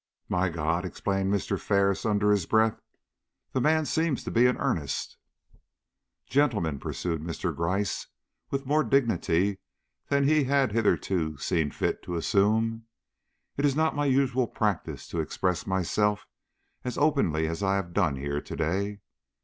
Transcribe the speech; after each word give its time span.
"My 0.29 0.49
God!" 0.49 0.83
exclaimed 0.83 1.31
Mr. 1.31 1.59
Ferris, 1.59 2.07
under 2.07 2.31
his 2.31 2.47
breath, 2.47 2.81
"the 3.51 3.61
man 3.61 3.85
seems 3.85 4.23
to 4.23 4.31
be 4.31 4.47
in 4.47 4.57
earnest!" 4.57 5.15
"Gentlemen," 6.25 6.79
pursued 6.79 7.21
Mr. 7.21 7.55
Gryce, 7.55 8.07
with 8.49 8.65
more 8.65 8.83
dignity 8.83 9.59
than 10.07 10.23
he 10.23 10.45
had 10.45 10.71
hitherto 10.71 11.37
seen 11.37 11.69
fit 11.69 12.01
to 12.01 12.15
assume, 12.15 12.87
"it 13.57 13.63
is 13.63 13.75
not 13.75 13.95
my 13.95 14.05
usual 14.07 14.47
practice 14.47 15.07
to 15.09 15.19
express 15.19 15.67
myself 15.67 16.25
as 16.83 16.97
openly 16.97 17.47
as 17.47 17.61
I 17.61 17.75
have 17.75 17.93
done 17.93 18.15
here 18.15 18.41
to 18.41 18.55
day. 18.55 19.01